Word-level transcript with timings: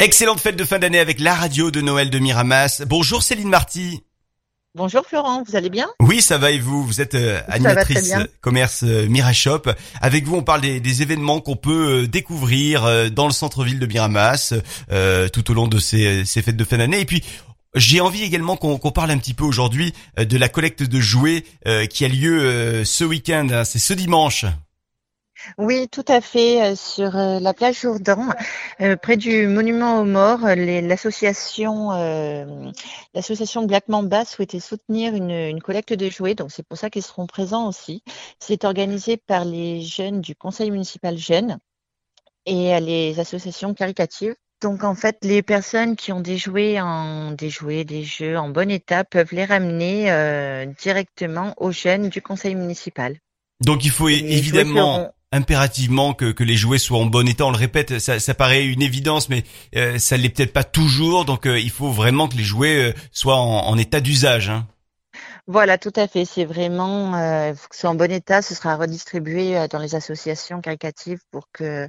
Excellente 0.00 0.38
fête 0.38 0.54
de 0.54 0.64
fin 0.64 0.78
d'année 0.78 1.00
avec 1.00 1.18
la 1.18 1.34
radio 1.34 1.72
de 1.72 1.80
Noël 1.80 2.08
de 2.08 2.20
Miramas. 2.20 2.82
Bonjour 2.86 3.20
Céline 3.20 3.48
Marty. 3.48 4.00
Bonjour 4.76 5.04
Florent, 5.04 5.42
vous 5.42 5.56
allez 5.56 5.70
bien? 5.70 5.88
Oui, 5.98 6.22
ça 6.22 6.38
va 6.38 6.52
et 6.52 6.60
vous? 6.60 6.84
Vous 6.84 7.00
êtes 7.00 7.16
euh, 7.16 7.40
animatrice 7.48 8.14
commerce 8.40 8.84
euh, 8.84 9.08
Mirashop. 9.08 9.62
Avec 10.00 10.24
vous, 10.24 10.36
on 10.36 10.44
parle 10.44 10.60
des, 10.60 11.02
événements 11.02 11.40
qu'on 11.40 11.56
peut 11.56 12.02
euh, 12.02 12.06
découvrir 12.06 12.84
euh, 12.84 13.08
dans 13.08 13.26
le 13.26 13.32
centre-ville 13.32 13.80
de 13.80 13.86
Miramas 13.86 14.54
tout 15.32 15.50
au 15.50 15.54
long 15.54 15.66
de 15.66 15.80
ces, 15.80 16.24
fêtes 16.24 16.56
de 16.56 16.64
fin 16.64 16.78
d'année. 16.78 17.00
Et 17.00 17.04
puis, 17.04 17.24
j'ai 17.74 18.00
envie 18.00 18.22
également 18.22 18.56
qu'on 18.56 18.78
parle 18.92 19.10
un 19.10 19.18
petit 19.18 19.34
peu 19.34 19.42
aujourd'hui 19.42 19.94
de 20.16 20.38
la 20.38 20.48
collecte 20.48 20.84
de 20.84 21.00
jouets 21.00 21.42
qui 21.90 22.04
a 22.04 22.08
lieu 22.08 22.84
ce 22.84 23.02
week-end. 23.02 23.48
Hein. 23.50 23.64
C'est 23.64 23.80
ce 23.80 23.94
dimanche. 23.94 24.44
Oui, 25.56 25.88
tout 25.88 26.04
à 26.08 26.20
fait. 26.20 26.62
Euh, 26.62 26.76
sur 26.76 27.16
euh, 27.16 27.40
la 27.40 27.54
plage 27.54 27.80
Jourdan, 27.80 28.28
euh, 28.80 28.96
près 28.96 29.16
du 29.16 29.46
monument 29.46 30.00
aux 30.00 30.04
morts, 30.04 30.40
l'association 30.42 31.90
l'association 33.14 33.64
Black 33.64 33.88
Mamba 33.88 34.24
souhaitait 34.24 34.60
soutenir 34.60 35.14
une, 35.14 35.60
collecte 35.60 35.92
de 35.92 36.08
jouets, 36.08 36.34
donc 36.34 36.50
c'est 36.50 36.66
pour 36.66 36.78
ça 36.78 36.90
qu'ils 36.90 37.02
seront 37.02 37.26
présents 37.26 37.68
aussi. 37.68 38.02
C'est 38.38 38.64
organisé 38.64 39.16
par 39.16 39.44
les 39.44 39.82
jeunes 39.82 40.20
du 40.20 40.34
conseil 40.34 40.70
municipal 40.70 41.16
Jeunes 41.16 41.58
et 42.46 42.78
les 42.80 43.20
associations 43.20 43.74
caricatives. 43.74 44.34
Donc 44.60 44.82
en 44.82 44.94
fait, 44.94 45.18
les 45.22 45.42
personnes 45.42 45.94
qui 45.94 46.12
ont 46.12 46.20
des 46.20 46.36
jouets 46.36 46.80
en 46.80 47.32
des 47.32 47.50
jouets, 47.50 47.84
des 47.84 48.02
jeux 48.02 48.36
en 48.36 48.48
bon 48.48 48.70
état 48.70 49.04
peuvent 49.04 49.32
les 49.32 49.44
ramener 49.44 50.66
directement 50.80 51.54
aux 51.58 51.72
jeunes 51.72 52.08
du 52.08 52.22
conseil 52.22 52.54
municipal. 52.54 53.18
Donc 53.60 53.84
il 53.84 53.90
faut 53.90 54.08
évidemment 54.08 55.10
impérativement 55.32 56.14
que, 56.14 56.42
les 56.42 56.56
jouets 56.56 56.78
soient 56.78 56.98
en 56.98 57.06
bon 57.06 57.28
état. 57.28 57.44
On 57.44 57.50
le 57.50 57.56
répète, 57.56 57.98
ça, 57.98 58.18
ça 58.18 58.34
paraît 58.34 58.64
une 58.64 58.82
évidence, 58.82 59.28
mais 59.28 59.44
euh, 59.76 59.98
ça 59.98 60.16
l'est 60.16 60.28
peut-être 60.28 60.52
pas 60.52 60.64
toujours. 60.64 61.24
Donc 61.24 61.46
euh, 61.46 61.58
il 61.58 61.70
faut 61.70 61.90
vraiment 61.90 62.28
que 62.28 62.36
les 62.36 62.42
jouets 62.42 62.90
euh, 62.90 62.92
soient 63.12 63.36
en, 63.36 63.76
état 63.76 64.00
d'usage. 64.00 64.50
Hein. 64.50 64.66
Voilà, 65.46 65.78
tout 65.78 65.92
à 65.96 66.08
fait. 66.08 66.24
C'est 66.24 66.44
vraiment, 66.44 67.14
euh, 67.14 67.54
faut 67.54 67.68
que 67.68 67.74
ce 67.74 67.82
soit 67.82 67.90
en 67.90 67.94
bon 67.94 68.10
état. 68.10 68.42
Ce 68.42 68.54
sera 68.54 68.76
redistribué 68.76 69.66
dans 69.70 69.78
les 69.78 69.94
associations 69.94 70.60
caricatives 70.60 71.20
pour 71.30 71.48
que 71.52 71.88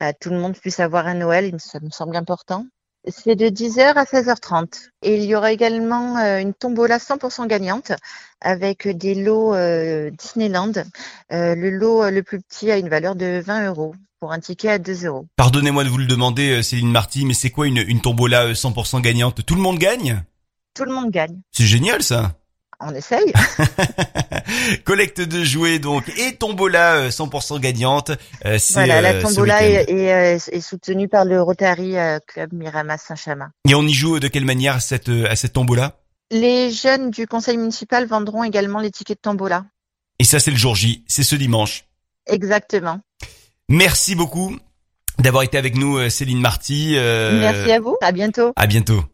bah, 0.00 0.12
tout 0.12 0.30
le 0.30 0.38
monde 0.38 0.56
puisse 0.56 0.80
avoir 0.80 1.06
un 1.06 1.14
Noël. 1.14 1.54
Ça 1.58 1.80
me 1.80 1.90
semble 1.90 2.16
important. 2.16 2.66
C'est 3.06 3.36
de 3.36 3.46
10h 3.46 3.94
à 3.94 4.04
16h30. 4.04 4.90
Et 5.02 5.16
il 5.16 5.24
y 5.24 5.34
aura 5.34 5.52
également 5.52 6.18
euh, 6.18 6.40
une 6.40 6.52
tombola 6.52 6.98
100% 6.98 7.46
gagnante 7.46 7.92
avec 8.40 8.88
des 8.88 9.14
lots 9.14 9.54
euh, 9.54 10.10
Disneyland. 10.10 10.72
Euh, 11.32 11.54
le 11.54 11.70
lot 11.70 12.10
le 12.10 12.22
plus 12.22 12.40
petit 12.40 12.70
a 12.70 12.76
une 12.76 12.88
valeur 12.88 13.14
de 13.14 13.40
20 13.44 13.66
euros 13.68 13.94
pour 14.20 14.32
un 14.32 14.40
ticket 14.40 14.68
à 14.68 14.78
2 14.78 15.06
euros. 15.06 15.26
Pardonnez-moi 15.36 15.84
de 15.84 15.88
vous 15.88 15.98
le 15.98 16.06
demander, 16.06 16.62
Céline 16.62 16.90
Marty, 16.90 17.24
mais 17.24 17.34
c'est 17.34 17.50
quoi 17.50 17.66
une, 17.66 17.84
une 17.86 18.00
tombola 18.00 18.52
100% 18.52 19.00
gagnante? 19.00 19.44
Tout 19.46 19.54
le 19.54 19.62
monde 19.62 19.78
gagne? 19.78 20.22
Tout 20.74 20.84
le 20.84 20.92
monde 20.92 21.10
gagne. 21.10 21.40
C'est 21.52 21.66
génial 21.66 22.02
ça 22.02 22.34
on 22.80 22.94
essaye. 22.94 23.32
Collecte 24.84 25.20
de 25.20 25.44
jouets 25.44 25.78
donc 25.78 26.08
et 26.18 26.36
tombola 26.36 27.08
100% 27.08 27.56
euh, 27.56 27.58
gagnante. 27.58 28.10
Euh, 28.44 28.58
voilà, 28.72 29.00
la 29.00 29.14
euh, 29.14 29.22
tombola 29.22 29.64
est, 29.64 30.60
soutenue 30.60 31.08
par 31.08 31.24
le 31.24 31.40
Rotary 31.40 31.94
Club 32.26 32.52
Miramas 32.52 32.98
Saint-Chamin. 32.98 33.50
Et 33.68 33.74
on 33.74 33.82
y 33.82 33.92
joue 33.92 34.20
de 34.20 34.28
quelle 34.28 34.44
manière 34.44 34.76
à 34.76 34.80
cette, 34.80 35.08
à 35.08 35.36
cette 35.36 35.52
tombola? 35.52 35.96
Les 36.30 36.70
jeunes 36.70 37.10
du 37.10 37.26
conseil 37.26 37.56
municipal 37.56 38.06
vendront 38.06 38.44
également 38.44 38.80
les 38.80 38.90
tickets 38.90 39.18
de 39.18 39.22
tombola. 39.22 39.64
Et 40.18 40.24
ça 40.24 40.38
c'est 40.38 40.50
le 40.50 40.56
jour 40.56 40.74
J, 40.74 41.04
c'est 41.06 41.22
ce 41.22 41.36
dimanche. 41.36 41.84
Exactement. 42.26 43.00
Merci 43.68 44.14
beaucoup 44.14 44.56
d'avoir 45.18 45.42
été 45.42 45.58
avec 45.58 45.76
nous 45.76 46.08
Céline 46.10 46.40
Marty. 46.40 46.94
Merci 46.96 47.72
à 47.72 47.80
vous, 47.80 47.96
à 48.02 48.12
bientôt. 48.12 48.52
À 48.56 48.66
bientôt. 48.66 49.04